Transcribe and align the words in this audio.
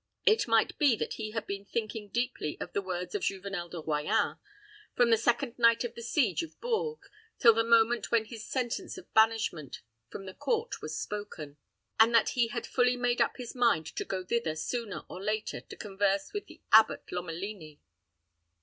It 0.25 0.47
might 0.47 0.75
be 0.79 0.95
that 0.95 1.13
he 1.13 1.29
had 1.29 1.45
been 1.45 1.63
thinking 1.63 2.09
deeply 2.09 2.57
of 2.59 2.73
the 2.73 2.81
words 2.81 3.13
of 3.13 3.21
Juvenel 3.21 3.69
de 3.69 3.83
Royans, 3.83 4.39
from 4.95 5.11
the 5.11 5.15
second 5.17 5.59
night 5.59 5.83
of 5.83 5.93
the 5.93 6.01
siege 6.01 6.41
of 6.41 6.59
Bourges 6.59 7.07
till 7.37 7.53
the 7.53 7.63
moment 7.63 8.09
when 8.09 8.25
his 8.25 8.43
sentence 8.43 8.97
of 8.97 9.13
banishment 9.13 9.83
from 10.09 10.25
the 10.25 10.33
court 10.33 10.81
was 10.81 10.97
spoken, 10.97 11.57
and 11.99 12.15
that 12.15 12.29
he 12.29 12.47
had 12.47 12.65
fully 12.65 12.97
made 12.97 13.21
up 13.21 13.37
his 13.37 13.53
mind 13.53 13.85
to 13.95 14.03
go 14.03 14.25
thither 14.25 14.55
sooner 14.55 15.03
or 15.07 15.23
later 15.23 15.61
to 15.61 15.75
converse 15.75 16.33
with 16.33 16.47
the 16.47 16.63
Abbot 16.71 17.03
Lomelini. 17.11 17.79